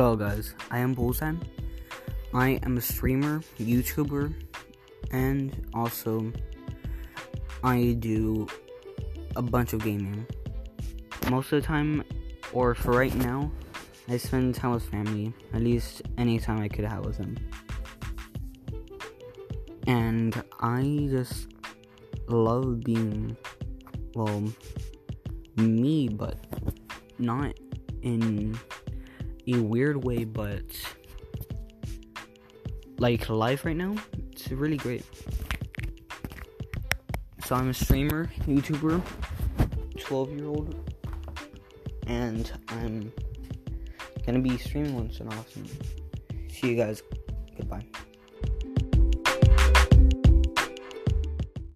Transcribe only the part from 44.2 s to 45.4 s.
gonna be streaming once in a